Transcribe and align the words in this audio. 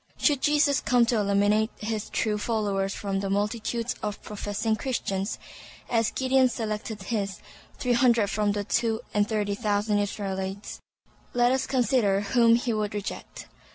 Should 0.17 0.41
Jesus 0.41 0.79
come 0.79 1.05
to 1.05 1.17
eliminate 1.19 1.69
his 1.77 2.09
true 2.09 2.39
followers 2.39 2.95
from 2.95 3.19
the 3.19 3.29
multitudes 3.29 3.93
of 4.01 4.19
professing 4.23 4.75
Christians, 4.75 5.37
as 5.91 6.09
Gideon 6.09 6.49
selected 6.49 7.03
his, 7.03 7.39
three 7.77 7.93
hundred 7.93 8.31
from 8.31 8.53
the 8.53 8.63
two 8.63 9.01
and 9.13 9.29
thirty 9.29 9.53
thousand 9.53 9.99
Israelites, 9.99 10.81
let 11.35 11.51
us 11.51 11.67
consider 11.67 12.21
whom 12.21 12.55
he 12.55 12.73
would 12.73 12.95
reject. 12.95 13.45